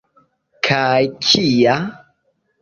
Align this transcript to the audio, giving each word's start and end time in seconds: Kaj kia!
Kaj 0.67 0.97
kia! 1.27 1.77